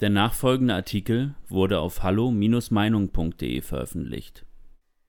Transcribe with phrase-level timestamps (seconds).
[0.00, 4.44] Der nachfolgende Artikel wurde auf hallo-meinung.de veröffentlicht.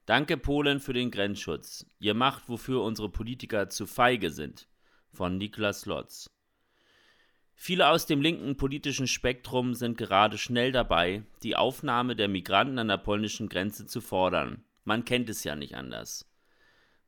[0.05, 1.85] Danke Polen für den Grenzschutz.
[1.99, 4.69] Ihr macht, wofür unsere Politiker zu feige sind.
[5.11, 6.29] Von Niklas Lotz.
[7.53, 12.87] Viele aus dem linken politischen Spektrum sind gerade schnell dabei, die Aufnahme der Migranten an
[12.87, 14.63] der polnischen Grenze zu fordern.
[14.85, 16.31] Man kennt es ja nicht anders.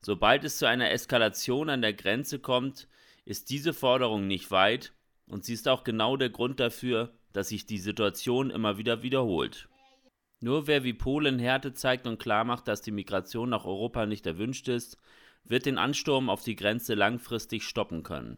[0.01, 2.89] Sobald es zu einer Eskalation an der Grenze kommt,
[3.23, 4.91] ist diese Forderung nicht weit
[5.27, 9.69] und sie ist auch genau der Grund dafür, dass sich die Situation immer wieder wiederholt.
[10.41, 14.67] Nur wer wie Polen Härte zeigt und klarmacht, dass die Migration nach Europa nicht erwünscht
[14.67, 14.97] ist,
[15.43, 18.37] wird den Ansturm auf die Grenze langfristig stoppen können.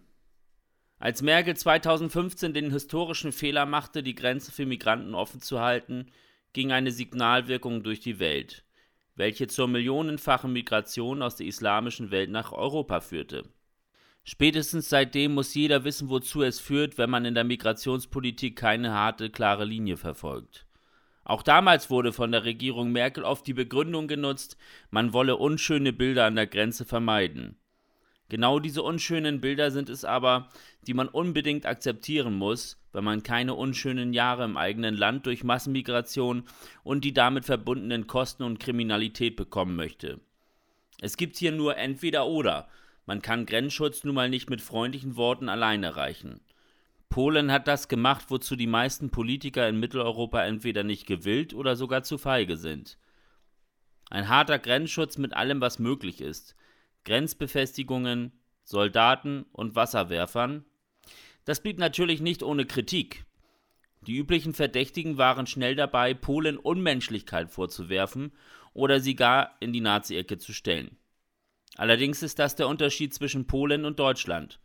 [0.98, 6.12] Als Merkel 2015 den historischen Fehler machte, die Grenze für Migranten offen zu halten,
[6.54, 8.66] ging eine Signalwirkung durch die Welt,
[9.16, 13.46] welche zur millionenfachen Migration aus der islamischen Welt nach Europa führte.
[14.24, 19.30] Spätestens seitdem muss jeder wissen, wozu es führt, wenn man in der Migrationspolitik keine harte,
[19.30, 20.66] klare Linie verfolgt.
[21.24, 24.58] Auch damals wurde von der Regierung Merkel oft die Begründung genutzt,
[24.90, 27.58] man wolle unschöne Bilder an der Grenze vermeiden.
[28.30, 30.50] Genau diese unschönen Bilder sind es aber,
[30.88, 36.44] die man unbedingt akzeptieren muss, wenn man keine unschönen Jahre im eigenen Land durch Massenmigration
[36.84, 40.22] und die damit verbundenen Kosten und Kriminalität bekommen möchte.
[41.02, 42.70] Es gibt hier nur entweder oder,
[43.12, 46.40] man kann Grenzschutz nun mal nicht mit freundlichen Worten allein erreichen.
[47.10, 52.04] Polen hat das gemacht, wozu die meisten Politiker in Mitteleuropa entweder nicht gewillt oder sogar
[52.04, 52.98] zu feige sind.
[54.10, 56.56] Ein harter Grenzschutz mit allem, was möglich ist.
[57.04, 58.32] Grenzbefestigungen,
[58.64, 60.64] Soldaten und Wasserwerfern.
[61.44, 63.26] Das blieb natürlich nicht ohne Kritik.
[64.08, 68.32] Die üblichen Verdächtigen waren schnell dabei, Polen Unmenschlichkeit vorzuwerfen
[68.74, 70.96] oder sie gar in die Nazi-Ecke zu stellen.
[71.78, 74.60] Allerdings ist das der Unterschied zwischen Polen und Deutschland.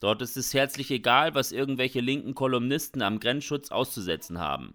[0.00, 4.74] Dort ist es herzlich egal, was irgendwelche linken Kolumnisten am Grenzschutz auszusetzen haben.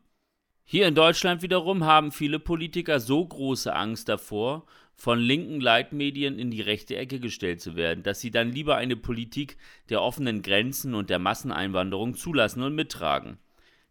[0.63, 6.51] Hier in Deutschland wiederum haben viele Politiker so große Angst davor, von linken Leitmedien in
[6.51, 9.57] die rechte Ecke gestellt zu werden, dass sie dann lieber eine Politik
[9.89, 13.37] der offenen Grenzen und der Masseneinwanderung zulassen und mittragen.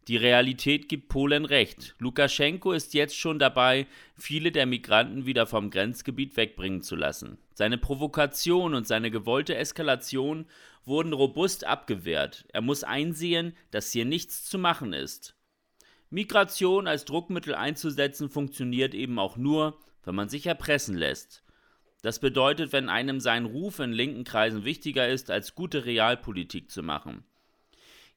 [0.09, 1.95] Die Realität gibt Polen recht.
[1.99, 7.39] Lukaschenko ist jetzt schon dabei, viele der Migranten wieder vom Grenzgebiet wegbringen zu lassen.
[7.55, 10.47] Seine Provokation und seine gewollte Eskalation
[10.85, 12.47] wurden robust abgewehrt.
[12.53, 15.37] Er muss einsehen, dass hier nichts zu machen ist.
[16.09, 21.45] Migration als Druckmittel einzusetzen funktioniert eben auch nur, wenn man sich erpressen lässt.
[22.03, 26.83] Das bedeutet, wenn einem sein Ruf in linken Kreisen wichtiger ist, als gute Realpolitik zu
[26.83, 27.25] machen.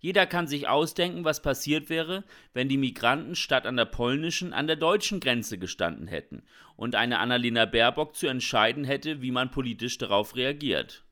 [0.04, 4.68] Jeder kann sich ausdenken, was passiert wäre, wenn die Migranten statt an der polnischen an
[4.68, 6.44] der deutschen Grenze gestanden hätten
[6.76, 11.06] und eine Annalena Baerbock zu entscheiden hätte, wie man politisch darauf reagiert.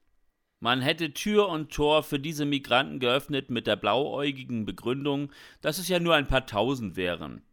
[0.60, 5.32] Man hätte Tür und Tor für diese Migranten geöffnet mit der blauäugigen Begründung,
[5.62, 7.44] dass es ja nur ein paar tausend wären.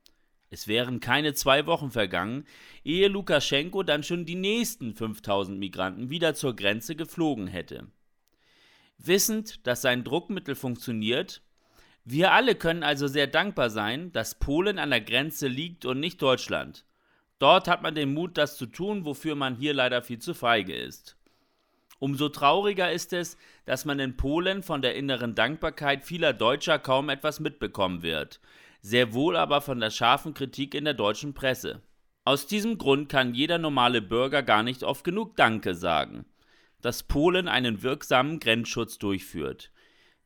[0.51, 2.47] Es wären keine zwei Wochen vergangen,
[2.83, 7.87] ehe Lukaschenko dann schon die nächsten 5000 Migranten wieder zur Grenze geflogen hätte
[8.99, 11.43] wissend, dass sein Druckmittel funktioniert.
[12.05, 16.21] Wir alle können also sehr dankbar sein, dass Polen an der Grenze liegt und nicht
[16.21, 16.85] Deutschland.
[17.39, 20.75] Dort hat man den Mut, das zu tun, wofür man hier leider viel zu feige
[20.75, 21.17] ist.
[22.01, 27.09] Umso trauriger ist es, dass man in Polen von der inneren Dankbarkeit vieler Deutscher kaum
[27.09, 28.41] etwas mitbekommen wird,
[28.83, 31.83] sehr wohl aber von der scharfen Kritik in der deutschen Presse.
[32.25, 36.25] Aus diesem Grund kann jeder normale Bürger gar nicht oft genug Danke sagen
[36.83, 39.71] dass Polen einen wirksamen Grenzschutz durchführt.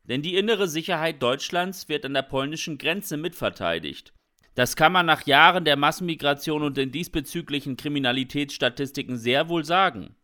[0.05, 4.13] Denn die innere Sicherheit Deutschlands wird an der polnischen Grenze mitverteidigt.
[4.55, 10.15] Das kann man nach Jahren der Massenmigration und den diesbezüglichen Kriminalitätsstatistiken sehr wohl sagen.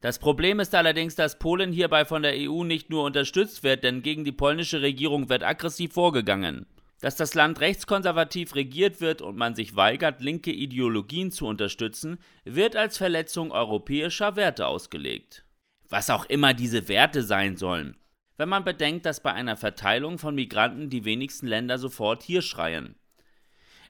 [0.00, 4.02] Das Problem ist allerdings, dass Polen hierbei von der EU nicht nur unterstützt wird, denn
[4.02, 6.66] gegen die polnische Regierung wird aggressiv vorgegangen.
[7.00, 12.74] Dass das Land rechtskonservativ regiert wird und man sich weigert, linke Ideologien zu unterstützen, wird
[12.74, 15.45] als Verletzung europäischer Werte ausgelegt
[15.88, 17.96] was auch immer diese Werte sein sollen,
[18.36, 22.96] wenn man bedenkt, dass bei einer Verteilung von Migranten die wenigsten Länder sofort hier schreien.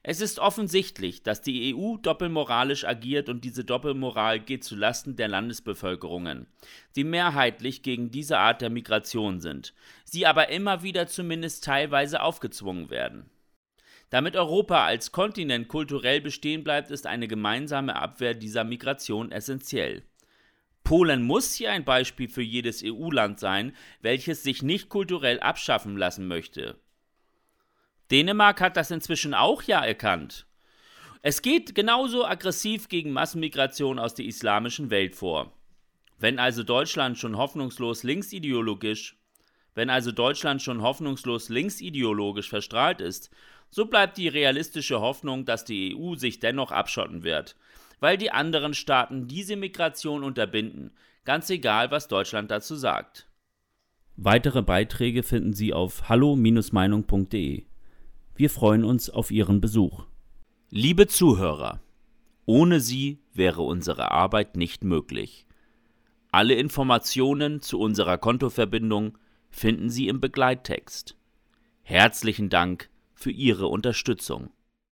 [0.03, 5.27] Es ist offensichtlich, dass die EU doppelmoralisch agiert und diese Doppelmoral geht zu Lasten der
[5.27, 6.47] Landesbevölkerungen,
[6.95, 9.73] die mehrheitlich gegen diese Art der Migration sind,
[10.05, 13.29] sie aber immer wieder zumindest teilweise aufgezwungen werden.
[14.09, 20.03] Damit Europa als Kontinent kulturell bestehen bleibt, ist eine gemeinsame Abwehr dieser Migration essentiell.
[20.87, 26.29] Polen muss hier ein Beispiel für jedes EU-Land sein, welches sich nicht kulturell abschaffen lassen
[26.29, 26.79] möchte.
[28.09, 30.47] Dänemark hat das inzwischen auch ja erkannt.
[31.21, 35.51] Es geht genauso aggressiv gegen Massenmigration aus der islamischen Welt vor.
[36.19, 39.17] Wenn also Deutschland schon hoffnungslos linksideologisch,
[39.75, 43.29] Wenn also Deutschland schon hoffnungslos linksideologisch verstrahlt ist,
[43.69, 47.57] so bleibt die realistische Hoffnung, dass die EU sich dennoch abschotten wird,
[47.99, 50.91] weil die anderen Staaten diese Migration unterbinden,
[51.25, 53.27] ganz egal, was Deutschland dazu sagt.
[54.15, 57.65] Weitere Beiträge finden Sie auf hallo-meinung.de.
[58.35, 60.05] Wir freuen uns auf Ihren Besuch.
[60.69, 61.79] Liebe Zuhörer,
[62.45, 65.45] ohne Sie wäre unsere Arbeit nicht möglich.
[66.31, 69.17] Alle Informationen zu unserer Kontoverbindung
[69.49, 71.15] finden Sie im Begleittext.
[71.83, 74.49] Herzlichen Dank für Ihre Unterstützung.